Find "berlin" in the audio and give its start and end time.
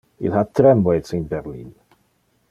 1.33-1.69